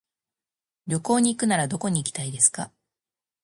[0.87, 2.71] 旅行に行くならどこに行きたいですか。